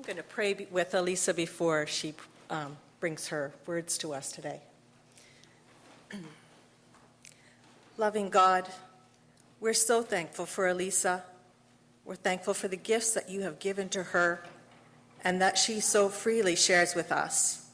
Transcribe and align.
I'm 0.00 0.06
going 0.06 0.16
to 0.16 0.22
pray 0.22 0.66
with 0.70 0.94
Elisa 0.94 1.34
before 1.34 1.86
she 1.86 2.14
um, 2.48 2.78
brings 3.00 3.28
her 3.28 3.52
words 3.66 3.98
to 3.98 4.14
us 4.14 4.32
today. 4.32 4.62
Loving 7.98 8.30
God, 8.30 8.66
we're 9.60 9.74
so 9.74 10.02
thankful 10.02 10.46
for 10.46 10.66
Elisa. 10.66 11.22
We're 12.06 12.14
thankful 12.14 12.54
for 12.54 12.66
the 12.66 12.78
gifts 12.78 13.12
that 13.12 13.28
you 13.28 13.42
have 13.42 13.58
given 13.58 13.90
to 13.90 14.02
her 14.02 14.42
and 15.22 15.38
that 15.42 15.58
she 15.58 15.80
so 15.80 16.08
freely 16.08 16.56
shares 16.56 16.94
with 16.94 17.12
us. 17.12 17.66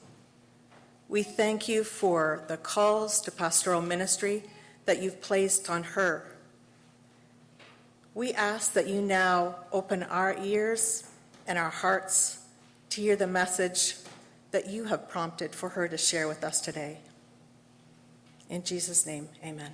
We 1.09 1.23
thank 1.23 1.69
you 1.69 1.85
for 1.85 2.43
the 2.49 2.57
calls 2.57 3.21
to 3.21 3.31
pastoral 3.31 3.83
ministry 3.83 4.43
that 4.85 5.01
you've 5.01 5.21
placed 5.21 5.71
on 5.71 5.85
her. 5.85 6.25
We 8.15 8.33
ask 8.33 8.73
that 8.73 8.89
you 8.89 9.01
now 9.01 9.59
open 9.71 10.03
our 10.03 10.37
ears 10.43 11.05
and 11.47 11.59
our 11.59 11.71
hearts 11.71 12.41
to 12.91 13.01
hear 13.01 13.17
the 13.17 13.27
message 13.27 13.97
that 14.51 14.69
you 14.69 14.85
have 14.85 15.09
prompted 15.09 15.55
for 15.55 15.71
her 15.71 15.89
to 15.89 15.99
share 15.99 16.29
with 16.29 16.43
us 16.43 16.61
today. 16.61 16.99
In 18.49 18.63
Jesus' 18.63 19.07
name, 19.07 19.29
amen. 19.45 19.73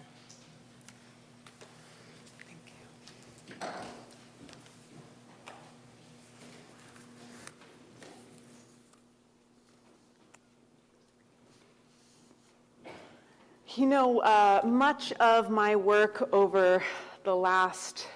You 13.74 13.86
know, 13.86 14.20
uh, 14.20 14.60
much 14.64 15.12
of 15.12 15.48
my 15.48 15.77
work 15.77 16.28
over 16.32 16.82
the 17.24 17.34
last 17.34 18.06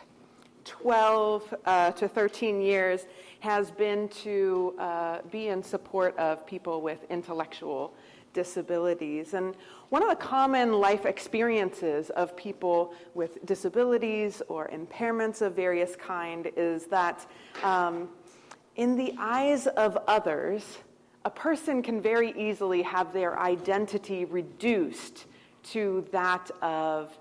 12 0.66 1.54
uh, 1.64 1.92
to 1.92 2.08
13 2.08 2.60
years 2.60 3.06
has 3.40 3.70
been 3.70 4.08
to 4.08 4.74
uh, 4.78 5.18
be 5.30 5.48
in 5.48 5.62
support 5.62 6.16
of 6.18 6.46
people 6.46 6.80
with 6.80 7.04
intellectual 7.10 7.94
disabilities. 8.32 9.34
And 9.34 9.54
one 9.88 10.02
of 10.02 10.08
the 10.08 10.16
common 10.16 10.74
life 10.74 11.06
experiences 11.06 12.10
of 12.10 12.36
people 12.36 12.92
with 13.14 13.44
disabilities 13.46 14.42
or 14.48 14.68
impairments 14.68 15.40
of 15.42 15.54
various 15.54 15.96
kind 15.96 16.50
is 16.56 16.86
that 16.86 17.26
um, 17.62 18.08
in 18.76 18.94
the 18.94 19.14
eyes 19.18 19.66
of 19.68 19.96
others, 20.06 20.78
a 21.24 21.30
person 21.30 21.82
can 21.82 22.00
very 22.00 22.32
easily 22.38 22.82
have 22.82 23.12
their 23.12 23.38
identity 23.40 24.24
reduced 24.26 25.26
to 25.62 26.06
that 26.12 26.50
of 26.62 27.18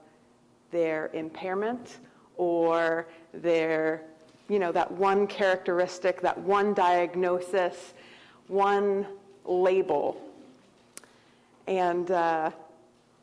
their 0.71 1.09
impairment 1.13 1.99
or 2.35 3.07
their, 3.33 4.03
you 4.47 4.59
know, 4.59 4.71
that 4.71 4.91
one 4.91 5.27
characteristic, 5.27 6.21
that 6.21 6.37
one 6.37 6.73
diagnosis, 6.73 7.93
one 8.47 9.05
label. 9.43 10.21
And 11.67 12.11
uh, 12.11 12.51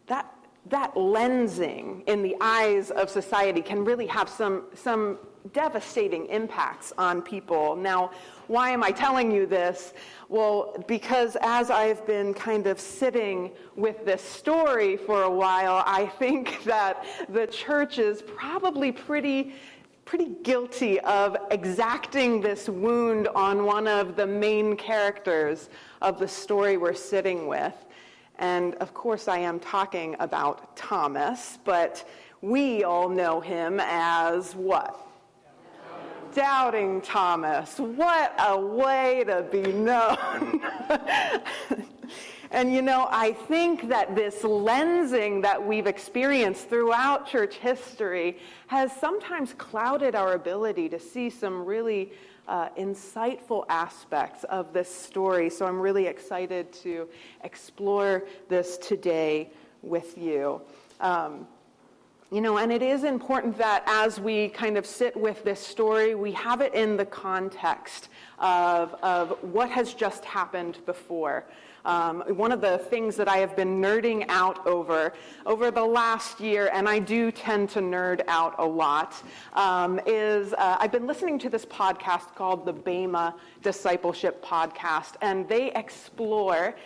that, 0.08 0.32
that 0.68 0.94
lensing 0.94 2.06
in 2.08 2.22
the 2.22 2.36
eyes 2.40 2.90
of 2.90 3.08
society 3.08 3.62
can 3.62 3.84
really 3.84 4.06
have 4.06 4.28
some, 4.28 4.64
some 4.74 5.18
devastating 5.52 6.26
impacts 6.26 6.92
on 6.98 7.22
people. 7.22 7.74
Now, 7.76 8.12
why 8.46 8.70
am 8.70 8.82
I 8.82 8.90
telling 8.90 9.30
you 9.30 9.46
this? 9.46 9.92
Well, 10.28 10.84
because 10.86 11.36
as 11.42 11.70
I've 11.70 12.06
been 12.06 12.32
kind 12.34 12.66
of 12.66 12.78
sitting 12.78 13.50
with 13.76 14.04
this 14.04 14.22
story 14.22 14.96
for 14.96 15.22
a 15.22 15.30
while, 15.30 15.82
I 15.86 16.06
think 16.06 16.62
that 16.64 17.04
the 17.28 17.46
church 17.46 17.98
is 17.98 18.22
probably 18.22 18.92
pretty 18.92 19.54
pretty 20.04 20.30
guilty 20.42 21.00
of 21.00 21.36
exacting 21.50 22.40
this 22.40 22.68
wound 22.68 23.28
on 23.28 23.64
one 23.64 23.86
of 23.86 24.16
the 24.16 24.26
main 24.26 24.76
characters 24.76 25.68
of 26.00 26.18
the 26.18 26.28
story 26.28 26.76
we're 26.76 26.94
sitting 26.94 27.46
with. 27.46 27.74
And 28.38 28.74
of 28.76 28.92
course, 28.94 29.28
I 29.28 29.38
am 29.38 29.60
talking 29.60 30.16
about 30.18 30.76
Thomas, 30.76 31.58
but 31.64 32.08
we 32.40 32.82
all 32.82 33.08
know 33.08 33.40
him 33.40 33.78
as 33.80 34.54
what? 34.54 34.98
Doubting 36.34 37.00
Thomas. 37.02 37.78
What 37.78 38.34
a 38.38 38.58
way 38.58 39.22
to 39.26 39.42
be 39.42 39.72
known. 39.72 40.62
and 42.52 42.72
you 42.72 42.82
know, 42.82 43.08
I 43.10 43.32
think 43.32 43.88
that 43.88 44.14
this 44.14 44.42
lensing 44.42 45.40
that 45.40 45.66
we've 45.66 45.86
experienced 45.86 46.68
throughout 46.68 47.26
church 47.26 47.56
history 47.56 48.36
has 48.66 48.92
sometimes 48.92 49.54
clouded 49.54 50.14
our 50.14 50.34
ability 50.34 50.90
to 50.90 50.98
see 50.98 51.30
some 51.30 51.64
really 51.64 52.12
uh, 52.46 52.68
insightful 52.78 53.64
aspects 53.70 54.44
of 54.44 54.74
this 54.74 54.94
story. 54.94 55.48
So 55.48 55.66
I'm 55.66 55.80
really 55.80 56.06
excited 56.06 56.70
to 56.82 57.08
explore 57.42 58.24
this 58.50 58.76
today 58.76 59.50
with 59.80 60.18
you. 60.18 60.60
Um, 61.00 61.46
you 62.30 62.40
know, 62.40 62.58
and 62.58 62.70
it 62.70 62.82
is 62.82 63.04
important 63.04 63.56
that 63.58 63.82
as 63.86 64.20
we 64.20 64.48
kind 64.48 64.76
of 64.76 64.86
sit 64.86 65.16
with 65.16 65.42
this 65.44 65.60
story, 65.60 66.14
we 66.14 66.32
have 66.32 66.60
it 66.60 66.74
in 66.74 66.96
the 66.96 67.04
context 67.06 68.08
of, 68.42 68.94
of 69.02 69.38
what 69.40 69.70
has 69.70 69.94
just 69.94 70.24
happened 70.24 70.78
before. 70.84 71.46
Um, 71.84 72.22
one 72.36 72.52
of 72.52 72.60
the 72.60 72.78
things 72.78 73.16
that 73.16 73.26
I 73.26 73.38
have 73.38 73.56
been 73.56 73.80
nerding 73.80 74.24
out 74.28 74.64
over 74.66 75.14
over 75.46 75.72
the 75.72 75.84
last 75.84 76.38
year, 76.38 76.70
and 76.72 76.88
I 76.88 77.00
do 77.00 77.32
tend 77.32 77.70
to 77.70 77.80
nerd 77.80 78.22
out 78.28 78.54
a 78.58 78.64
lot, 78.64 79.20
um, 79.54 79.98
is 80.06 80.52
uh, 80.52 80.76
I've 80.78 80.92
been 80.92 81.08
listening 81.08 81.40
to 81.40 81.48
this 81.48 81.66
podcast 81.66 82.36
called 82.36 82.66
the 82.66 82.72
Bema 82.72 83.34
Discipleship 83.62 84.44
Podcast, 84.44 85.14
and 85.22 85.48
they 85.48 85.72
explore 85.72 86.76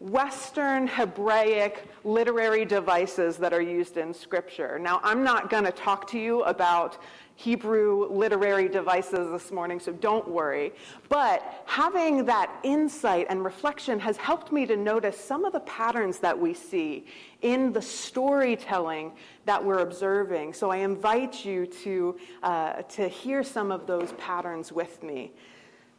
Western 0.00 0.86
Hebraic 0.86 1.86
literary 2.04 2.64
devices 2.64 3.36
that 3.36 3.52
are 3.52 3.60
used 3.60 3.98
in 3.98 4.14
Scripture. 4.14 4.78
Now, 4.78 4.98
I'm 5.02 5.22
not 5.22 5.50
going 5.50 5.64
to 5.64 5.72
talk 5.72 6.08
to 6.08 6.18
you 6.18 6.42
about 6.44 6.96
Hebrew 7.36 8.10
literary 8.10 8.66
devices 8.68 9.30
this 9.30 9.52
morning, 9.52 9.78
so 9.78 9.92
don't 9.92 10.26
worry. 10.26 10.72
But 11.10 11.62
having 11.66 12.24
that 12.24 12.50
insight 12.62 13.26
and 13.28 13.44
reflection 13.44 14.00
has 14.00 14.16
helped 14.16 14.52
me 14.52 14.64
to 14.66 14.76
notice 14.76 15.18
some 15.18 15.44
of 15.44 15.52
the 15.52 15.60
patterns 15.60 16.18
that 16.20 16.38
we 16.38 16.54
see 16.54 17.06
in 17.42 17.70
the 17.70 17.82
storytelling 17.82 19.12
that 19.44 19.62
we're 19.62 19.80
observing. 19.80 20.54
So 20.54 20.70
I 20.70 20.78
invite 20.78 21.44
you 21.44 21.66
to, 21.66 22.18
uh, 22.42 22.72
to 22.82 23.06
hear 23.06 23.42
some 23.42 23.70
of 23.70 23.86
those 23.86 24.12
patterns 24.12 24.72
with 24.72 25.02
me. 25.02 25.32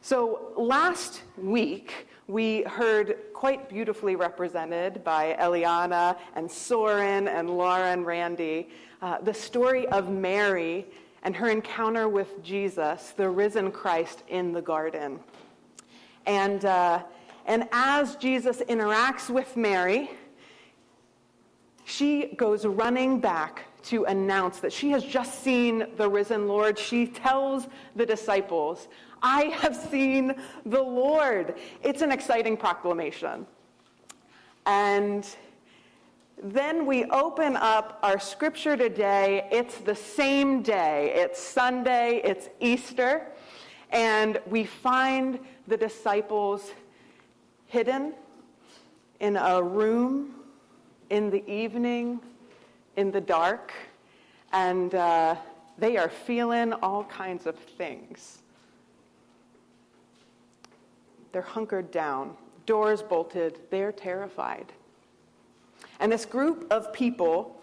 So 0.04 0.52
last 0.56 1.22
week, 1.38 2.08
we 2.26 2.62
heard 2.62 3.18
quite 3.32 3.68
beautifully 3.68 4.16
represented 4.16 5.04
by 5.04 5.36
Eliana 5.38 6.18
and 6.34 6.50
Soren 6.50 7.28
and 7.28 7.48
Laura 7.48 7.92
and 7.92 8.04
Randy 8.04 8.68
uh, 9.00 9.18
the 9.20 9.32
story 9.32 9.86
of 9.86 10.10
Mary 10.10 10.86
and 11.22 11.36
her 11.36 11.48
encounter 11.48 12.08
with 12.08 12.42
Jesus, 12.42 13.14
the 13.16 13.30
risen 13.30 13.70
Christ, 13.70 14.24
in 14.26 14.50
the 14.50 14.60
garden. 14.60 15.20
And, 16.26 16.64
uh, 16.64 17.04
and 17.46 17.68
as 17.70 18.16
Jesus 18.16 18.60
interacts 18.68 19.30
with 19.30 19.56
Mary, 19.56 20.10
she 21.84 22.34
goes 22.34 22.66
running 22.66 23.20
back 23.20 23.66
to 23.84 24.04
announce 24.04 24.60
that 24.60 24.72
she 24.72 24.90
has 24.90 25.04
just 25.04 25.42
seen 25.42 25.86
the 25.96 26.08
risen 26.08 26.48
Lord. 26.48 26.78
She 26.78 27.06
tells 27.06 27.66
the 27.96 28.06
disciples, 28.06 28.88
I 29.22 29.44
have 29.44 29.76
seen 29.76 30.34
the 30.66 30.82
Lord. 30.82 31.54
It's 31.82 32.02
an 32.02 32.10
exciting 32.10 32.56
proclamation. 32.56 33.46
And 34.66 35.26
then 36.42 36.86
we 36.86 37.04
open 37.06 37.56
up 37.56 37.98
our 38.02 38.18
scripture 38.18 38.76
today. 38.76 39.48
It's 39.52 39.78
the 39.78 39.94
same 39.94 40.62
day. 40.62 41.12
It's 41.14 41.40
Sunday, 41.40 42.20
it's 42.24 42.48
Easter. 42.60 43.28
And 43.90 44.40
we 44.46 44.64
find 44.64 45.38
the 45.68 45.76
disciples 45.76 46.72
hidden 47.66 48.14
in 49.20 49.36
a 49.36 49.62
room 49.62 50.34
in 51.10 51.30
the 51.30 51.48
evening, 51.48 52.20
in 52.96 53.10
the 53.10 53.20
dark, 53.20 53.72
and 54.52 54.94
uh, 54.94 55.36
they 55.78 55.96
are 55.96 56.08
feeling 56.08 56.72
all 56.74 57.04
kinds 57.04 57.46
of 57.46 57.56
things. 57.56 58.38
They're 61.32 61.42
hunkered 61.42 61.90
down, 61.90 62.36
doors 62.66 63.02
bolted, 63.02 63.58
they're 63.70 63.92
terrified. 63.92 64.72
And 66.00 66.12
this 66.12 66.26
group 66.26 66.66
of 66.70 66.92
people 66.92 67.60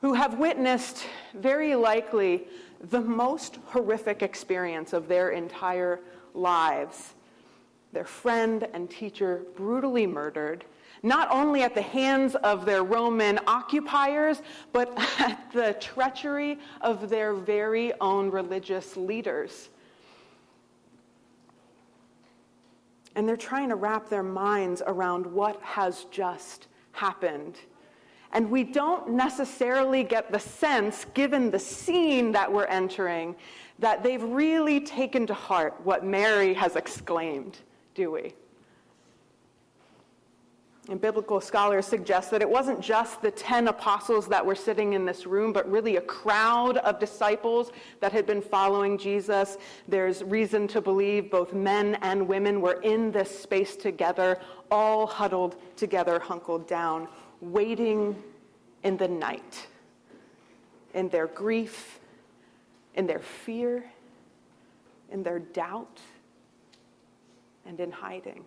who 0.00 0.12
have 0.12 0.38
witnessed 0.38 1.06
very 1.34 1.74
likely 1.74 2.44
the 2.90 3.00
most 3.00 3.58
horrific 3.66 4.22
experience 4.22 4.92
of 4.92 5.08
their 5.08 5.30
entire 5.30 6.00
lives 6.34 7.14
their 7.94 8.04
friend 8.04 8.66
and 8.74 8.90
teacher 8.90 9.44
brutally 9.56 10.06
murdered, 10.06 10.64
not 11.04 11.30
only 11.30 11.62
at 11.62 11.74
the 11.74 11.82
hands 11.82 12.34
of 12.36 12.64
their 12.64 12.82
Roman 12.82 13.38
occupiers, 13.46 14.40
but 14.72 14.90
at 15.20 15.52
the 15.52 15.74
treachery 15.74 16.58
of 16.80 17.10
their 17.10 17.34
very 17.34 17.92
own 18.00 18.30
religious 18.30 18.96
leaders. 18.96 19.68
And 23.14 23.28
they're 23.28 23.36
trying 23.36 23.68
to 23.68 23.76
wrap 23.76 24.08
their 24.08 24.22
minds 24.22 24.82
around 24.84 25.26
what 25.26 25.60
has 25.62 26.06
just 26.10 26.66
happened. 26.92 27.58
And 28.32 28.50
we 28.50 28.64
don't 28.64 29.10
necessarily 29.10 30.02
get 30.02 30.32
the 30.32 30.40
sense, 30.40 31.04
given 31.14 31.50
the 31.50 31.58
scene 31.58 32.32
that 32.32 32.50
we're 32.50 32.64
entering, 32.64 33.36
that 33.78 34.02
they've 34.02 34.22
really 34.22 34.80
taken 34.80 35.26
to 35.26 35.34
heart 35.34 35.78
what 35.84 36.04
Mary 36.04 36.54
has 36.54 36.76
exclaimed, 36.76 37.58
do 37.94 38.10
we? 38.10 38.32
And 40.90 41.00
biblical 41.00 41.40
scholars 41.40 41.86
suggest 41.86 42.30
that 42.30 42.42
it 42.42 42.50
wasn't 42.50 42.80
just 42.80 43.22
the 43.22 43.30
10 43.30 43.68
apostles 43.68 44.28
that 44.28 44.44
were 44.44 44.54
sitting 44.54 44.92
in 44.92 45.06
this 45.06 45.24
room, 45.24 45.50
but 45.50 45.70
really 45.70 45.96
a 45.96 46.02
crowd 46.02 46.76
of 46.78 46.98
disciples 46.98 47.72
that 48.00 48.12
had 48.12 48.26
been 48.26 48.42
following 48.42 48.98
Jesus. 48.98 49.56
There's 49.88 50.22
reason 50.22 50.68
to 50.68 50.82
believe 50.82 51.30
both 51.30 51.54
men 51.54 51.94
and 52.02 52.28
women 52.28 52.60
were 52.60 52.82
in 52.82 53.10
this 53.12 53.30
space 53.38 53.76
together, 53.76 54.38
all 54.70 55.06
huddled 55.06 55.56
together, 55.76 56.18
hunkled 56.18 56.68
down, 56.68 57.08
waiting 57.40 58.22
in 58.82 58.98
the 58.98 59.08
night, 59.08 59.66
in 60.92 61.08
their 61.08 61.28
grief, 61.28 61.98
in 62.94 63.06
their 63.06 63.20
fear, 63.20 63.90
in 65.10 65.22
their 65.22 65.38
doubt, 65.38 65.98
and 67.66 67.80
in 67.80 67.90
hiding. 67.90 68.44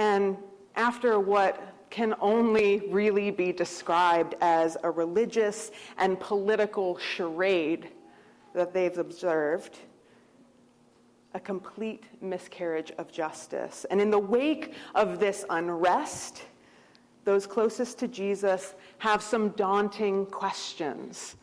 And 0.00 0.38
after 0.76 1.20
what 1.20 1.74
can 1.90 2.14
only 2.22 2.88
really 2.88 3.30
be 3.30 3.52
described 3.52 4.34
as 4.40 4.78
a 4.82 4.90
religious 4.90 5.72
and 5.98 6.18
political 6.18 6.96
charade 6.96 7.90
that 8.54 8.72
they've 8.72 8.96
observed, 8.96 9.76
a 11.34 11.40
complete 11.40 12.04
miscarriage 12.22 12.92
of 12.96 13.12
justice. 13.12 13.84
And 13.90 14.00
in 14.00 14.10
the 14.10 14.18
wake 14.18 14.72
of 14.94 15.20
this 15.20 15.44
unrest, 15.50 16.44
those 17.26 17.46
closest 17.46 17.98
to 17.98 18.08
Jesus 18.08 18.72
have 19.00 19.20
some 19.22 19.50
daunting 19.50 20.24
questions. 20.24 21.36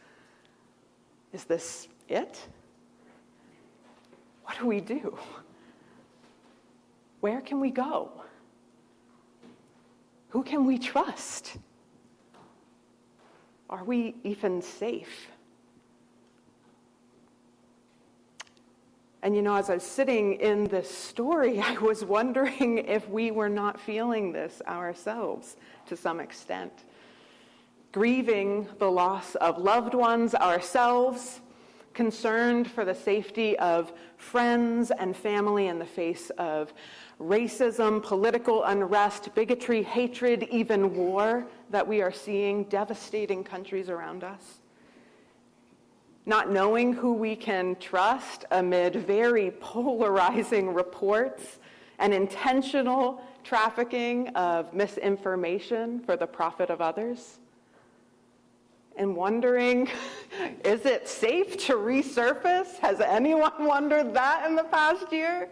Is 1.32 1.44
this 1.44 1.90
it? 2.10 2.42
What 4.46 4.58
do 4.58 4.66
we 4.66 4.82
do? 4.82 5.16
Where 7.20 7.42
can 7.42 7.60
we 7.60 7.70
go? 7.70 8.24
Who 10.38 10.44
can 10.44 10.68
we 10.68 10.78
trust? 10.78 11.58
Are 13.72 13.84
we 13.84 14.14
even 14.24 14.62
safe? 14.62 15.32
And 19.24 19.36
you 19.36 19.42
know, 19.42 19.56
as 19.56 19.72
I 19.72 19.74
was 19.74 19.84
sitting 19.84 20.34
in 20.36 20.66
this 20.66 20.96
story, 20.96 21.60
I 21.66 21.80
was 21.80 22.06
wondering 22.06 22.78
if 22.78 23.10
we 23.10 23.32
were 23.32 23.50
not 23.50 23.80
feeling 23.80 24.32
this 24.32 24.62
ourselves 24.68 25.56
to 25.88 25.98
some 25.98 26.20
extent. 26.20 26.84
Grieving 27.92 28.68
the 28.78 28.92
loss 28.92 29.34
of 29.34 29.58
loved 29.58 29.96
ones 29.96 30.36
ourselves, 30.36 31.42
concerned 31.98 32.70
for 32.70 32.86
the 32.86 32.94
safety 32.94 33.58
of 33.58 33.92
friends 34.18 34.92
and 34.92 35.18
family 35.18 35.66
in 35.66 35.80
the 35.80 35.86
face 35.86 36.30
of 36.38 36.72
racism, 37.20 38.04
political 38.04 38.64
unrest, 38.66 39.34
bigotry, 39.34 39.82
hatred, 39.82 40.48
even 40.52 40.96
war 40.96 41.48
that 41.72 41.86
we 41.86 42.04
are 42.04 42.12
seeing 42.12 42.66
devastating 42.66 43.44
countries 43.44 43.90
around 43.90 44.24
us. 44.24 44.60
Not 46.28 46.52
knowing 46.52 46.94
who 46.94 47.14
we 47.14 47.36
can 47.36 47.76
trust 47.78 48.46
amid 48.52 48.96
very 48.96 49.50
polarizing 49.60 50.76
reports 50.76 51.58
and 51.98 52.14
intentional 52.14 53.24
trafficking 53.44 54.28
of 54.36 54.72
misinformation 54.72 56.00
for 56.02 56.16
the 56.16 56.28
profit 56.28 56.70
of 56.70 56.80
others. 56.80 57.40
And 58.98 59.16
wondering, 59.16 59.90
is 60.66 60.86
it 60.86 61.08
safe 61.08 61.58
to 61.68 61.74
resurface? 61.74 62.78
Has 62.80 63.00
anyone 63.00 63.54
wondered 63.66 64.14
that 64.14 64.50
in 64.50 64.56
the 64.56 64.64
past 64.66 65.12
year? 65.14 65.50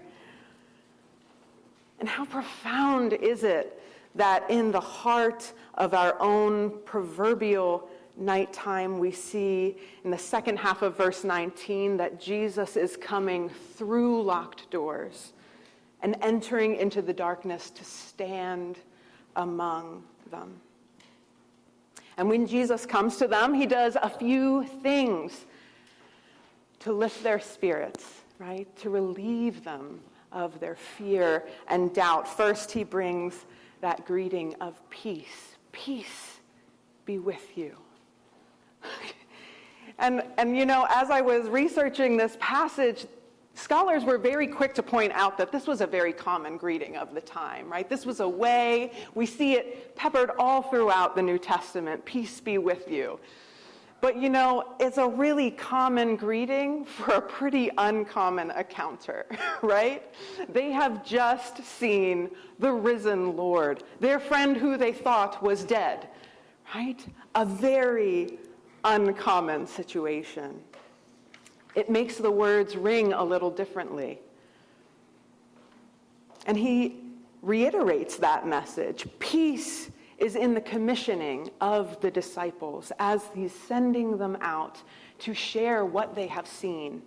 And 2.00 2.10
how 2.10 2.26
profound 2.26 3.14
is 3.14 3.44
it 3.44 3.82
that 4.16 4.50
in 4.50 4.72
the 4.72 4.80
heart 4.80 5.54
of 5.76 5.94
our 5.94 6.20
own 6.20 6.80
proverbial 6.86 7.88
nighttime, 8.18 8.98
we 8.98 9.12
see 9.12 9.78
in 10.04 10.12
the 10.12 10.18
second 10.18 10.58
half 10.58 10.82
of 10.82 10.98
verse 10.98 11.24
19 11.24 11.98
that 11.98 12.20
Jesus 12.20 12.76
is 12.78 12.98
coming 12.98 13.50
through 13.50 14.24
locked 14.24 14.70
doors 14.72 15.34
and 16.02 16.16
entering 16.22 16.76
into 16.76 17.02
the 17.02 17.14
darkness 17.14 17.70
to 17.72 17.84
stand 17.84 18.78
among 19.36 20.04
them. 20.32 20.54
And 22.18 22.30
when 22.30 22.48
Jesus 22.48 22.86
comes 22.86 23.18
to 23.18 23.28
them, 23.28 23.54
he 23.54 23.66
does 23.66 23.98
a 24.02 24.10
few 24.10 24.66
things 24.82 25.46
to 26.80 26.94
lift 26.94 27.24
their 27.24 27.40
spirits, 27.40 28.22
right? 28.40 28.68
To 28.78 28.90
relieve 28.90 29.64
them 29.64 30.00
of 30.32 30.60
their 30.60 30.76
fear 30.76 31.44
and 31.68 31.94
doubt. 31.94 32.28
First, 32.28 32.72
he 32.72 32.84
brings 32.84 33.46
that 33.82 34.06
greeting 34.06 34.56
of 34.62 34.80
peace. 34.90 35.56
Peace 35.72 36.40
be 37.06 37.20
with 37.20 37.58
you. 37.58 37.76
and, 40.00 40.24
and 40.38 40.58
you 40.58 40.66
know, 40.66 40.88
as 40.90 41.10
I 41.10 41.22
was 41.22 41.48
researching 41.50 42.18
this 42.18 42.38
passage, 42.40 43.06
Scholars 43.56 44.04
were 44.04 44.18
very 44.18 44.48
quick 44.48 44.74
to 44.76 44.84
point 44.84 45.14
out 45.14 45.38
that 45.38 45.52
this 45.52 45.66
was 45.66 45.80
a 45.80 45.88
very 45.88 46.12
common 46.12 46.58
greeting 46.58 46.98
of 46.98 47.14
the 47.16 47.22
time, 47.22 47.72
right? 47.72 47.90
This 47.90 48.06
was 48.06 48.20
a 48.20 48.28
way, 48.28 48.92
we 49.16 49.26
see 49.26 49.54
it 49.54 49.96
peppered 49.96 50.32
all 50.38 50.62
throughout 50.62 51.16
the 51.16 51.22
New 51.22 51.40
Testament 51.40 52.04
peace 52.04 52.42
be 52.42 52.58
with 52.58 52.92
you. 52.92 53.18
But 54.02 54.18
you 54.18 54.30
know, 54.30 54.76
it's 54.80 54.98
a 54.98 55.08
really 55.08 55.52
common 55.52 56.18
greeting 56.18 56.84
for 56.84 57.14
a 57.14 57.22
pretty 57.22 57.72
uncommon 57.78 58.52
encounter, 58.52 59.26
right? 59.62 60.04
They 60.50 60.72
have 60.72 61.04
just 61.04 61.64
seen 61.64 62.30
the 62.60 62.72
risen 62.72 63.38
Lord, 63.38 63.84
their 64.02 64.20
friend 64.20 64.58
who 64.58 64.76
they 64.76 64.92
thought 64.92 65.42
was 65.42 65.64
dead, 65.64 66.10
right? 66.76 67.04
A 67.36 67.46
very 67.46 68.38
uncommon 68.84 69.66
situation. 69.66 70.62
It 71.76 71.90
makes 71.90 72.16
the 72.16 72.32
words 72.32 72.76
ring 72.76 73.14
a 73.14 73.24
little 73.24 73.52
differently. 73.52 74.20
And 76.48 76.58
he 76.58 77.02
reiterates 77.42 78.18
that 78.18 78.48
message. 78.48 79.08
Peace 79.20 79.92
is 80.18 80.36
in 80.36 80.54
the 80.54 80.62
commissioning 80.62 81.50
of 81.60 82.00
the 82.00 82.10
disciples 82.10 82.92
as 83.00 83.24
he's 83.34 83.54
sending 83.54 84.18
them 84.18 84.38
out 84.42 84.82
to 85.20 85.34
share 85.34 85.86
what 85.86 86.16
they 86.16 86.28
have 86.28 86.48
seen. 86.48 87.02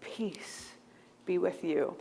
Peace 0.00 0.72
be 1.24 1.38
with 1.38 1.62
you. 1.62 1.94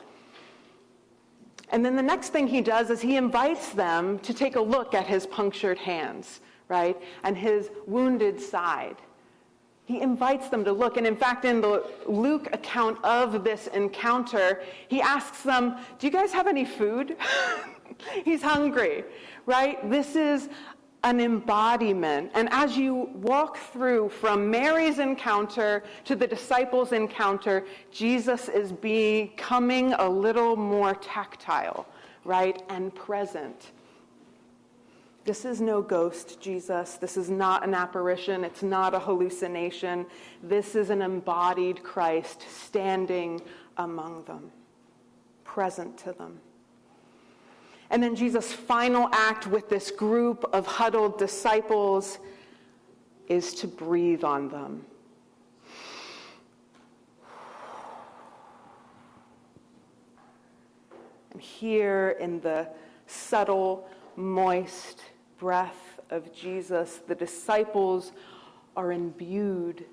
And 1.70 1.86
then 1.86 1.96
the 1.96 2.04
next 2.04 2.30
thing 2.30 2.48
he 2.48 2.62
does 2.62 2.90
is 2.90 3.02
he 3.02 3.18
invites 3.18 3.70
them 3.70 4.20
to 4.20 4.34
take 4.34 4.56
a 4.56 4.62
look 4.62 4.94
at 4.94 5.06
his 5.06 5.28
punctured 5.28 5.78
hands, 5.78 6.40
right? 6.70 6.98
And 7.24 7.38
his 7.38 7.70
wounded 7.86 8.40
side. 8.40 8.96
He 9.88 10.02
invites 10.02 10.50
them 10.50 10.66
to 10.66 10.74
look. 10.74 10.98
And 10.98 11.08
in 11.08 11.16
fact, 11.16 11.46
in 11.46 11.62
the 11.62 11.90
Luke 12.08 12.50
account 12.52 13.02
of 13.06 13.46
this 13.46 13.68
encounter, 13.68 14.62
he 14.90 15.02
asks 15.02 15.44
them, 15.44 15.78
Do 15.98 16.08
you 16.08 16.12
guys 16.12 16.34
have 16.34 16.46
any 16.46 16.66
food? 16.66 17.16
He's 18.26 18.42
hungry, 18.42 19.06
right? 19.46 19.90
This 19.90 20.18
is 20.18 20.50
an 21.06 21.22
embodiment. 21.22 22.32
And 22.34 22.50
as 22.52 22.76
you 22.76 23.10
walk 23.14 23.56
through 23.58 24.10
from 24.10 24.52
Mary's 24.52 25.00
encounter 25.00 25.84
to 26.04 26.18
the 26.18 26.28
disciples' 26.28 26.92
encounter, 26.92 27.66
Jesus 27.90 28.50
is 28.50 28.74
becoming 28.74 29.94
a 29.94 30.10
little 30.10 30.58
more 30.58 30.96
tactile, 30.96 31.88
right? 32.26 32.62
And 32.68 32.94
present. 32.94 33.72
This 35.28 35.44
is 35.44 35.60
no 35.60 35.82
ghost, 35.82 36.40
Jesus. 36.40 36.94
This 36.94 37.18
is 37.18 37.30
not 37.30 37.66
an 37.66 37.74
apparition. 37.74 38.46
It's 38.46 38.64
not 38.64 38.94
a 38.94 39.00
hallucination. 39.00 40.06
This 40.42 40.74
is 40.74 40.90
an 40.90 41.02
embodied 41.02 41.84
Christ 41.84 42.46
standing 42.50 43.42
among 43.76 44.24
them, 44.24 44.50
present 45.44 45.98
to 45.98 46.14
them. 46.14 46.40
And 47.90 48.02
then 48.02 48.16
Jesus' 48.16 48.54
final 48.54 49.10
act 49.12 49.48
with 49.48 49.68
this 49.68 49.92
group 49.92 50.46
of 50.54 50.66
huddled 50.66 51.20
disciples 51.20 52.20
is 53.28 53.54
to 53.56 53.68
breathe 53.68 54.24
on 54.24 54.48
them. 54.48 54.86
And 61.34 61.42
here 61.42 62.16
in 62.18 62.40
the 62.40 62.70
subtle, 63.08 63.90
moist 64.16 65.02
breath 65.38 66.00
of 66.10 66.34
Jesus, 66.34 67.02
the 67.08 67.16
disciples 67.16 68.12
are 68.76 68.92
imbued 68.92 69.86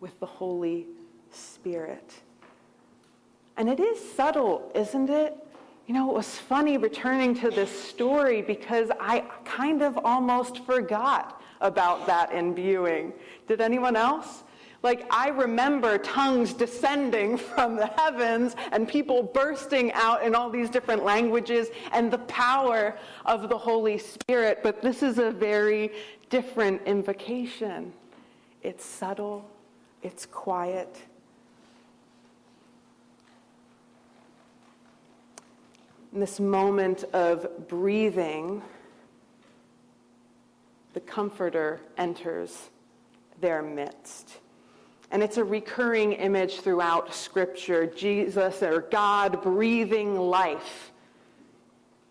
with 0.00 0.18
the 0.20 0.26
Holy 0.26 0.86
Spirit. 1.30 2.12
And 3.56 3.68
it 3.68 3.80
is 3.80 3.98
subtle, 4.14 4.70
isn't 4.74 5.10
it? 5.10 5.36
You 5.86 5.94
know, 5.94 6.10
it 6.10 6.14
was 6.14 6.38
funny 6.38 6.78
returning 6.78 7.34
to 7.40 7.50
this 7.50 7.70
story 7.70 8.40
because 8.40 8.90
I 9.00 9.20
kind 9.44 9.82
of 9.82 9.98
almost 10.04 10.64
forgot 10.64 11.42
about 11.60 12.06
that 12.06 12.32
imbuing. 12.32 13.12
Did 13.46 13.60
anyone 13.60 13.96
else? 13.96 14.44
Like, 14.82 15.06
I 15.10 15.28
remember 15.28 15.96
tongues 15.98 16.52
descending 16.52 17.36
from 17.54 17.76
the 17.76 17.86
heavens 17.86 18.56
and 18.72 18.88
people 18.88 19.22
bursting 19.22 19.92
out 19.92 20.24
in 20.24 20.34
all 20.34 20.50
these 20.50 20.68
different 20.68 21.04
languages 21.04 21.68
and 21.92 22.12
the 22.12 22.18
power 22.18 22.98
of 23.24 23.48
the 23.48 23.58
Holy 23.58 23.98
Spirit. 23.98 24.60
But 24.62 24.82
this 24.82 25.02
is 25.02 25.18
a 25.18 25.30
very 25.30 25.92
different 26.30 26.82
invocation. 26.84 27.92
It's 28.62 28.84
subtle, 28.84 29.48
it's 30.02 30.26
quiet. 30.26 30.96
In 36.12 36.20
this 36.20 36.40
moment 36.40 37.04
of 37.12 37.68
breathing, 37.68 38.62
the 40.92 41.00
Comforter 41.00 41.80
enters 41.96 42.68
their 43.40 43.62
midst. 43.62 44.38
And 45.12 45.22
it's 45.22 45.36
a 45.36 45.44
recurring 45.44 46.14
image 46.14 46.60
throughout 46.60 47.14
Scripture 47.14 47.86
Jesus 47.86 48.62
or 48.62 48.80
God 48.80 49.42
breathing 49.42 50.18
life 50.18 50.90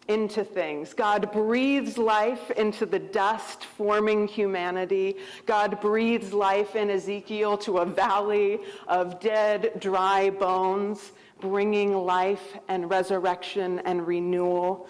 into 0.08 0.44
things. 0.44 0.94
God 0.94 1.32
breathes 1.32 1.98
life 1.98 2.52
into 2.52 2.86
the 2.86 3.00
dust 3.00 3.64
forming 3.64 4.28
humanity. 4.28 5.16
God 5.48 5.82
breathes 5.82 6.32
life 6.32 6.76
in 6.76 6.92
Ezekiel 6.92 7.58
to 7.60 7.80
a 7.80 7.86
valley 7.86 8.60
of 8.88 9.20
dead, 9.20 9.72
dry 9.80 10.30
bones, 10.30 11.12
bringing 11.40 11.96
life 11.96 12.56
and 12.68 12.88
resurrection 12.88 13.80
and 13.80 14.06
renewal. 14.06 14.88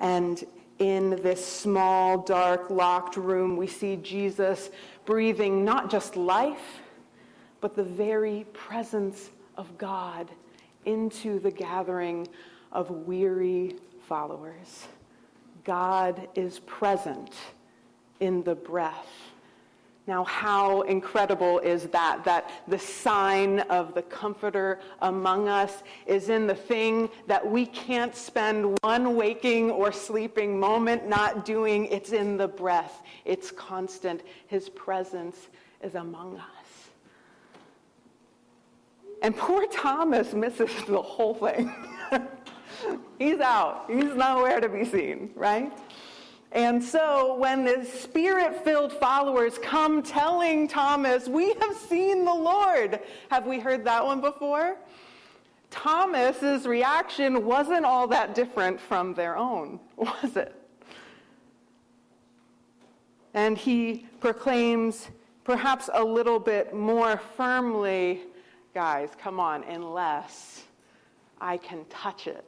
And 0.00 0.42
in 0.80 1.10
this 1.22 1.44
small, 1.46 2.18
dark, 2.18 2.68
locked 2.68 3.16
room, 3.16 3.56
we 3.56 3.68
see 3.68 3.94
Jesus 3.94 4.70
breathing 5.04 5.64
not 5.64 5.88
just 5.88 6.16
life 6.16 6.80
but 7.64 7.74
the 7.74 7.82
very 7.82 8.44
presence 8.52 9.30
of 9.56 9.78
God 9.78 10.30
into 10.84 11.38
the 11.38 11.50
gathering 11.50 12.28
of 12.72 12.90
weary 12.90 13.76
followers. 14.06 14.86
God 15.64 16.28
is 16.34 16.58
present 16.66 17.32
in 18.20 18.42
the 18.42 18.54
breath. 18.54 19.08
Now, 20.06 20.24
how 20.24 20.82
incredible 20.82 21.58
is 21.60 21.84
that? 21.84 22.22
That 22.26 22.50
the 22.68 22.78
sign 22.78 23.60
of 23.60 23.94
the 23.94 24.02
Comforter 24.02 24.80
among 25.00 25.48
us 25.48 25.84
is 26.04 26.28
in 26.28 26.46
the 26.46 26.54
thing 26.54 27.08
that 27.26 27.50
we 27.50 27.64
can't 27.64 28.14
spend 28.14 28.76
one 28.82 29.16
waking 29.16 29.70
or 29.70 29.90
sleeping 29.90 30.60
moment 30.60 31.08
not 31.08 31.46
doing. 31.46 31.86
It's 31.86 32.12
in 32.12 32.36
the 32.36 32.48
breath, 32.48 33.00
it's 33.24 33.50
constant. 33.50 34.20
His 34.48 34.68
presence 34.68 35.48
is 35.82 35.94
among 35.94 36.36
us. 36.36 36.53
And 39.24 39.34
poor 39.34 39.66
Thomas 39.68 40.34
misses 40.34 40.70
the 40.86 41.00
whole 41.00 41.32
thing. 41.32 41.74
He's 43.18 43.40
out. 43.40 43.86
He's 43.88 44.14
nowhere 44.14 44.60
to 44.60 44.68
be 44.68 44.84
seen, 44.84 45.30
right? 45.34 45.72
And 46.52 46.84
so 46.84 47.34
when 47.36 47.64
the 47.64 47.86
spirit 47.86 48.62
filled 48.62 48.92
followers 48.92 49.56
come 49.56 50.02
telling 50.02 50.68
Thomas, 50.68 51.26
We 51.26 51.54
have 51.54 51.74
seen 51.74 52.26
the 52.26 52.34
Lord, 52.34 53.00
have 53.30 53.46
we 53.46 53.58
heard 53.58 53.82
that 53.86 54.04
one 54.04 54.20
before? 54.20 54.76
Thomas's 55.70 56.66
reaction 56.66 57.46
wasn't 57.46 57.86
all 57.86 58.06
that 58.08 58.34
different 58.34 58.78
from 58.78 59.14
their 59.14 59.38
own, 59.38 59.80
was 59.96 60.36
it? 60.36 60.54
And 63.32 63.56
he 63.56 64.06
proclaims, 64.20 65.08
perhaps 65.44 65.88
a 65.94 66.04
little 66.04 66.38
bit 66.38 66.74
more 66.74 67.16
firmly, 67.38 68.20
guys, 68.74 69.10
come 69.16 69.38
on, 69.38 69.62
unless 69.64 70.64
I 71.40 71.56
can 71.56 71.84
touch 71.86 72.26
it, 72.26 72.44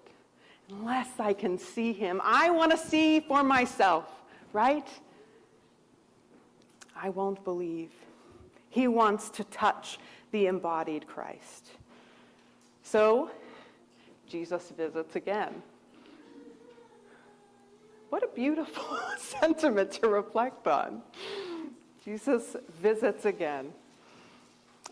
unless 0.69 1.09
I 1.21 1.33
can 1.33 1.57
see 1.57 1.93
him. 1.93 2.21
I 2.25 2.51
want 2.51 2.73
to 2.73 2.77
see 2.77 3.21
for 3.21 3.45
myself, 3.45 4.11
right? 4.53 4.89
I 6.97 7.11
won't 7.11 7.43
believe. 7.45 7.91
He 8.69 8.89
wants 8.89 9.31
to 9.31 9.45
touch 9.45 9.99
the 10.33 10.47
embodied 10.47 11.07
Christ. 11.07 11.71
So, 12.83 13.31
Jesus 14.27 14.73
visits 14.77 15.15
again. 15.15 15.63
What 18.09 18.25
a 18.25 18.29
beautiful 18.29 18.99
sentiment 19.19 19.93
to 19.93 20.09
reflect 20.09 20.67
on. 20.67 21.03
Jesus 22.05 22.57
visits 22.81 23.25
again. 23.25 23.73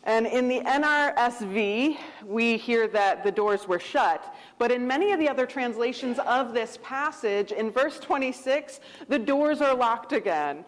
And 0.04 0.26
in 0.26 0.48
the 0.48 0.60
NRSV, 0.60 1.96
we 2.26 2.58
hear 2.58 2.86
that 2.88 3.24
the 3.24 3.32
doors 3.32 3.66
were 3.66 3.78
shut. 3.78 4.34
But 4.58 4.70
in 4.70 4.86
many 4.86 5.12
of 5.12 5.18
the 5.18 5.28
other 5.28 5.46
translations 5.46 6.18
of 6.18 6.52
this 6.52 6.78
passage, 6.82 7.52
in 7.52 7.70
verse 7.70 7.98
26, 7.98 8.80
the 9.08 9.18
doors 9.18 9.62
are 9.62 9.74
locked 9.74 10.12
again. 10.12 10.66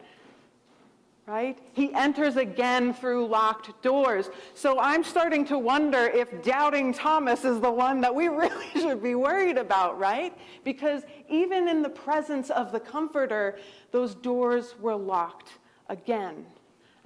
Right? 1.27 1.59
He 1.75 1.93
enters 1.93 2.37
again 2.37 2.95
through 2.95 3.27
locked 3.27 3.83
doors. 3.83 4.31
So 4.55 4.79
I'm 4.81 5.05
starting 5.05 5.45
to 5.47 5.59
wonder 5.59 6.07
if 6.07 6.43
doubting 6.43 6.95
Thomas 6.95 7.45
is 7.45 7.61
the 7.61 7.71
one 7.71 8.01
that 8.01 8.15
we 8.15 8.29
really 8.29 8.67
should 8.73 9.03
be 9.03 9.17
worried 9.17 9.59
about, 9.59 9.99
right? 9.99 10.33
Because 10.65 11.03
even 11.29 11.69
in 11.69 11.83
the 11.83 11.91
presence 11.91 12.49
of 12.49 12.73
the 12.73 12.81
Comforter, 12.81 13.59
those 13.91 14.15
doors 14.15 14.77
were 14.81 14.97
locked 14.97 15.59
again. 15.89 16.47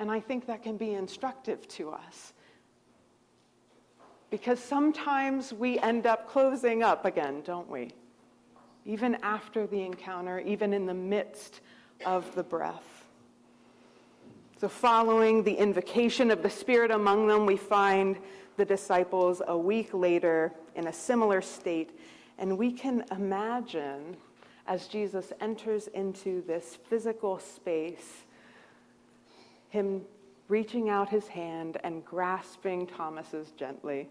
And 0.00 0.10
I 0.10 0.18
think 0.18 0.46
that 0.46 0.62
can 0.62 0.78
be 0.78 0.94
instructive 0.94 1.68
to 1.68 1.90
us. 1.90 2.32
Because 4.30 4.58
sometimes 4.58 5.52
we 5.52 5.78
end 5.78 6.06
up 6.06 6.26
closing 6.26 6.82
up 6.82 7.04
again, 7.04 7.42
don't 7.44 7.68
we? 7.68 7.92
Even 8.86 9.16
after 9.22 9.66
the 9.66 9.82
encounter, 9.82 10.40
even 10.40 10.72
in 10.72 10.86
the 10.86 10.94
midst 10.94 11.60
of 12.06 12.34
the 12.34 12.42
breath. 12.42 13.04
So, 14.58 14.68
following 14.68 15.42
the 15.42 15.54
invocation 15.54 16.30
of 16.30 16.42
the 16.42 16.50
Spirit 16.50 16.90
among 16.90 17.26
them, 17.26 17.44
we 17.44 17.58
find 17.58 18.16
the 18.56 18.64
disciples 18.64 19.42
a 19.46 19.56
week 19.56 19.92
later 19.92 20.52
in 20.76 20.86
a 20.86 20.92
similar 20.92 21.42
state. 21.42 21.98
And 22.38 22.56
we 22.56 22.72
can 22.72 23.04
imagine 23.10 24.16
as 24.66 24.86
Jesus 24.86 25.32
enters 25.40 25.88
into 25.88 26.42
this 26.46 26.78
physical 26.88 27.38
space 27.38 28.24
him 29.70 30.02
reaching 30.48 30.88
out 30.88 31.08
his 31.08 31.26
hand 31.28 31.78
and 31.84 32.04
grasping 32.04 32.86
Thomas's 32.86 33.52
gently. 33.52 34.08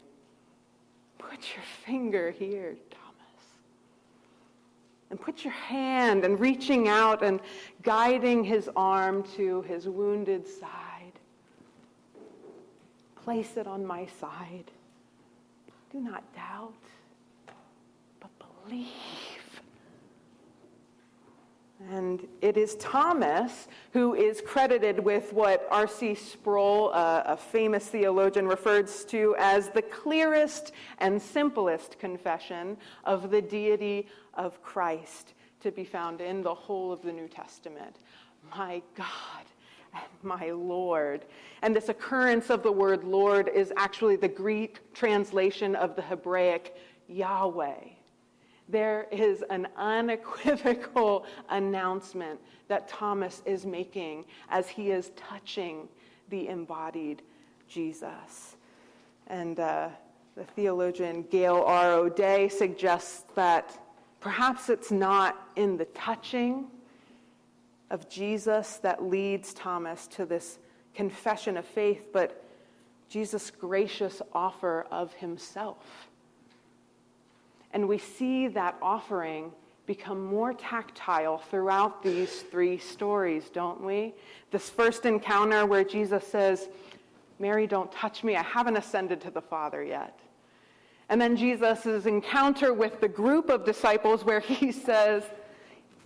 Put 1.17 1.39
your 1.53 1.63
finger 1.85 2.31
here, 2.31 2.75
Thomas. 2.89 3.05
And 5.11 5.19
put 5.19 5.43
your 5.43 5.53
hand 5.53 6.23
and 6.23 6.39
reaching 6.39 6.87
out 6.87 7.23
and 7.23 7.41
guiding 7.83 8.43
his 8.43 8.69
arm 8.75 9.23
to 9.35 9.61
his 9.63 9.87
wounded 9.87 10.47
side. 10.47 11.13
Place 13.23 13.57
it 13.57 13.67
on 13.67 13.85
my 13.85 14.07
side. 14.19 14.71
Do 15.91 15.99
not 15.99 16.23
doubt, 16.33 16.73
but 18.19 18.29
believe. 18.65 18.87
And 21.87 22.27
it 22.41 22.57
is 22.57 22.75
Thomas 22.75 23.69
who 23.93 24.13
is 24.13 24.41
credited 24.45 24.99
with 24.99 25.31
what 25.31 25.65
R.C. 25.71 26.13
Sproul, 26.15 26.91
uh, 26.93 27.23
a 27.25 27.37
famous 27.37 27.87
theologian, 27.87 28.47
refers 28.47 29.05
to 29.05 29.33
as 29.39 29.69
the 29.69 29.81
clearest 29.81 30.73
and 30.97 31.21
simplest 31.21 31.97
confession 31.97 32.75
of 33.05 33.31
the 33.31 33.41
deity 33.41 34.07
of 34.33 34.61
Christ 34.61 35.33
to 35.61 35.71
be 35.71 35.85
found 35.85 36.19
in 36.19 36.43
the 36.43 36.53
whole 36.53 36.91
of 36.91 37.01
the 37.01 37.13
New 37.13 37.29
Testament. 37.29 37.95
My 38.55 38.81
God 38.95 39.45
and 39.93 40.03
my 40.21 40.51
Lord. 40.51 41.25
And 41.61 41.73
this 41.73 41.87
occurrence 41.87 42.49
of 42.49 42.61
the 42.61 42.71
word 42.71 43.05
Lord 43.05 43.47
is 43.47 43.71
actually 43.77 44.17
the 44.17 44.27
Greek 44.27 44.93
translation 44.93 45.77
of 45.77 45.95
the 45.95 46.01
Hebraic 46.01 46.75
Yahweh 47.07 47.98
there 48.69 49.07
is 49.11 49.43
an 49.49 49.67
unequivocal 49.75 51.25
announcement 51.49 52.39
that 52.67 52.87
Thomas 52.87 53.41
is 53.45 53.65
making 53.65 54.25
as 54.49 54.69
he 54.69 54.91
is 54.91 55.11
touching 55.15 55.87
the 56.29 56.47
embodied 56.47 57.23
Jesus. 57.67 58.55
And 59.27 59.59
uh, 59.59 59.89
the 60.35 60.43
theologian 60.43 61.23
Gail 61.31 61.63
R. 61.65 61.93
O'Day 61.93 62.47
suggests 62.47 63.25
that 63.35 63.77
perhaps 64.19 64.69
it's 64.69 64.91
not 64.91 65.49
in 65.55 65.75
the 65.77 65.85
touching 65.85 66.67
of 67.89 68.07
Jesus 68.07 68.77
that 68.77 69.03
leads 69.03 69.53
Thomas 69.53 70.05
to 70.07 70.25
this 70.25 70.59
confession 70.93 71.57
of 71.57 71.65
faith, 71.65 72.09
but 72.13 72.43
Jesus' 73.09 73.49
gracious 73.49 74.21
offer 74.33 74.85
of 74.91 75.11
himself 75.13 76.08
And 77.73 77.87
we 77.87 77.97
see 77.97 78.47
that 78.49 78.75
offering 78.81 79.51
become 79.85 80.23
more 80.25 80.53
tactile 80.53 81.39
throughout 81.49 82.03
these 82.03 82.43
three 82.43 82.77
stories, 82.77 83.49
don't 83.49 83.83
we? 83.83 84.13
This 84.51 84.69
first 84.69 85.05
encounter 85.05 85.65
where 85.65 85.83
Jesus 85.83 86.27
says, 86.27 86.69
Mary, 87.39 87.65
don't 87.65 87.91
touch 87.91 88.23
me. 88.23 88.35
I 88.35 88.43
haven't 88.43 88.77
ascended 88.77 89.19
to 89.21 89.31
the 89.31 89.41
Father 89.41 89.83
yet. 89.83 90.19
And 91.09 91.19
then 91.19 91.35
Jesus' 91.35 92.05
encounter 92.05 92.71
with 92.71 93.01
the 93.01 93.07
group 93.07 93.49
of 93.49 93.65
disciples 93.65 94.23
where 94.23 94.39
he 94.39 94.71
says, 94.87 95.23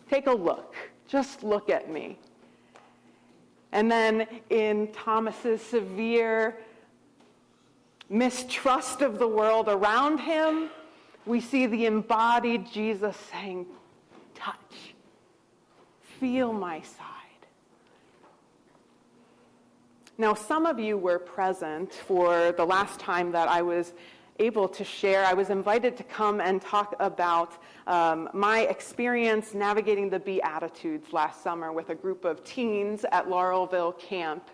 Take 0.10 0.28
a 0.28 0.32
look. 0.32 0.76
Just 1.08 1.44
look 1.44 1.70
at 1.70 1.92
me. 1.92 2.18
And 3.72 3.92
then 3.92 4.28
in 4.50 4.90
Thomas's 4.94 5.62
severe 5.62 6.56
mistrust 8.10 9.02
of 9.02 9.18
the 9.18 9.28
world 9.28 9.68
around 9.68 10.20
him, 10.20 10.70
we 11.26 11.40
see 11.40 11.66
the 11.66 11.86
embodied 11.86 12.72
Jesus 12.72 13.16
saying, 13.32 13.66
Touch, 14.36 14.94
feel 16.20 16.52
my 16.52 16.82
side. 16.82 17.10
Now, 20.18 20.34
some 20.34 20.66
of 20.66 20.80
you 20.80 20.98
were 20.98 21.20
present 21.20 21.94
for 21.94 22.52
the 22.52 22.66
last 22.66 23.00
time 23.00 23.32
that 23.32 23.48
I 23.48 23.62
was 23.62 23.94
able 24.40 24.68
to 24.68 24.84
share. 24.84 25.26
I 25.26 25.34
was 25.34 25.50
invited 25.50 25.96
to 25.98 26.04
come 26.04 26.42
and 26.42 26.62
talk 26.62 26.96
about 27.00 27.54
um, 27.88 28.30
my 28.34 28.62
experience 28.62 29.54
navigating 29.54 30.10
the 30.10 30.20
Beatitudes 30.20 31.14
last 31.14 31.44
summer 31.44 31.72
with 31.72 31.90
a 31.90 31.96
group 31.96 32.26
of 32.26 32.44
teens 32.44 33.06
at 33.12 33.28
Laurelville 33.28 33.98
Camp. 34.00 34.50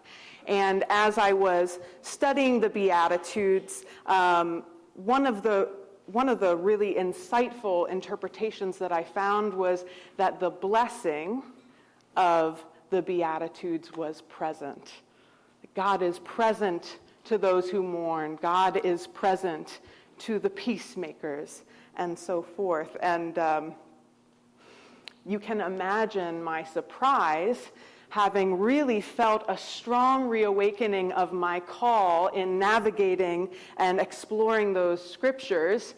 And 0.47 0.83
as 0.89 1.17
I 1.17 1.33
was 1.33 1.79
studying 2.01 2.59
the 2.59 2.69
Beatitudes, 2.69 3.85
um, 4.05 4.63
one 4.95 5.25
of 5.25 5.43
the 5.43 5.69
one 6.11 6.27
of 6.27 6.39
the 6.39 6.55
really 6.55 6.95
insightful 6.95 7.87
interpretations 7.87 8.77
that 8.79 8.91
I 8.91 9.03
found 9.03 9.53
was 9.53 9.85
that 10.17 10.39
the 10.39 10.49
blessing 10.49 11.43
of 12.17 12.63
the 12.89 13.01
Beatitudes 13.01 13.93
was 13.93 14.21
present. 14.21 14.93
God 15.75 16.01
is 16.01 16.19
present 16.19 16.97
to 17.25 17.37
those 17.37 17.69
who 17.69 17.83
mourn, 17.83 18.39
God 18.41 18.81
is 18.83 19.05
present 19.05 19.81
to 20.19 20.39
the 20.39 20.49
peacemakers, 20.49 21.63
and 21.95 22.17
so 22.17 22.41
forth. 22.41 22.97
And 23.01 23.37
um, 23.37 23.75
you 25.25 25.37
can 25.37 25.61
imagine 25.61 26.43
my 26.43 26.63
surprise 26.63 27.69
having 28.09 28.57
really 28.57 29.01
felt 29.01 29.45
a 29.47 29.57
strong 29.57 30.27
reawakening 30.27 31.11
of 31.13 31.31
my 31.31 31.59
call 31.59 32.27
in 32.27 32.57
navigating 32.57 33.49
and 33.77 33.99
exploring 33.99 34.73
those 34.73 35.07
scriptures, 35.07 35.93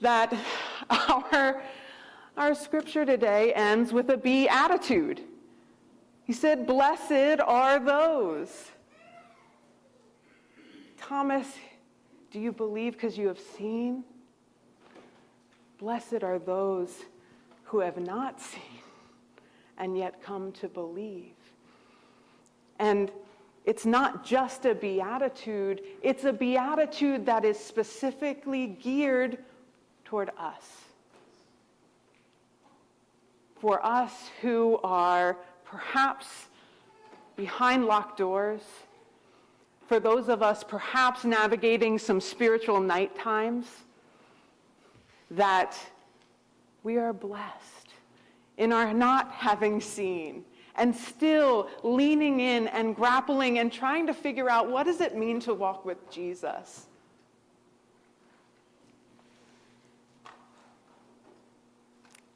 that 0.00 0.32
our, 0.90 1.62
our 2.36 2.54
scripture 2.54 3.04
today 3.04 3.52
ends 3.54 3.92
with 3.92 4.08
a 4.10 4.16
beatitude. 4.16 5.20
He 6.24 6.32
said, 6.32 6.66
Blessed 6.66 7.40
are 7.44 7.80
those. 7.80 8.70
Thomas, 11.00 11.46
do 12.30 12.38
you 12.38 12.52
believe 12.52 12.92
because 12.92 13.18
you 13.18 13.26
have 13.26 13.40
seen? 13.40 14.04
Blessed 15.78 16.22
are 16.22 16.38
those 16.38 16.90
who 17.64 17.80
have 17.80 17.98
not 17.98 18.40
seen 18.40 18.81
and 19.82 19.98
yet 19.98 20.22
come 20.22 20.52
to 20.52 20.68
believe. 20.68 21.34
And 22.78 23.10
it's 23.64 23.84
not 23.84 24.24
just 24.24 24.64
a 24.64 24.76
beatitude, 24.76 25.82
it's 26.02 26.22
a 26.22 26.32
beatitude 26.32 27.26
that 27.26 27.44
is 27.44 27.58
specifically 27.58 28.68
geared 28.68 29.38
toward 30.04 30.30
us. 30.38 30.64
For 33.60 33.84
us 33.84 34.30
who 34.40 34.78
are 34.84 35.36
perhaps 35.64 36.28
behind 37.34 37.86
locked 37.86 38.18
doors, 38.18 38.62
for 39.88 39.98
those 39.98 40.28
of 40.28 40.44
us 40.44 40.62
perhaps 40.62 41.24
navigating 41.24 41.98
some 41.98 42.20
spiritual 42.20 42.78
night 42.78 43.16
times, 43.18 43.66
that 45.32 45.76
we 46.84 46.98
are 46.98 47.12
blessed 47.12 47.91
in 48.56 48.72
our 48.72 48.92
not 48.92 49.32
having 49.32 49.80
seen 49.80 50.44
and 50.76 50.94
still 50.94 51.68
leaning 51.82 52.40
in 52.40 52.66
and 52.68 52.96
grappling 52.96 53.58
and 53.58 53.72
trying 53.72 54.06
to 54.06 54.14
figure 54.14 54.48
out 54.48 54.70
what 54.70 54.84
does 54.84 55.00
it 55.00 55.16
mean 55.16 55.40
to 55.40 55.52
walk 55.52 55.84
with 55.84 56.10
Jesus. 56.10 56.86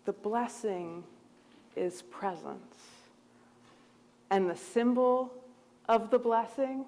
The 0.05 0.13
blessing 0.13 1.03
is 1.75 2.03
presence. 2.03 2.77
And 4.31 4.49
the 4.51 4.57
symbol 4.57 5.33
of 5.89 6.11
the 6.11 6.19
blessing 6.19 6.85